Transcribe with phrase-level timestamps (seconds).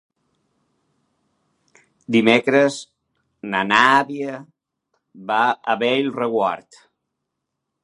[2.15, 2.79] Dimecres
[3.53, 4.41] na Nàdia
[5.33, 5.43] va
[5.75, 6.83] a Bellreguard.